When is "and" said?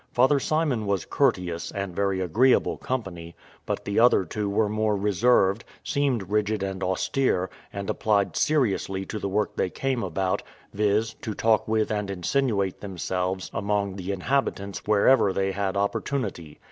1.71-1.95, 6.63-6.81, 7.71-7.87, 11.91-12.09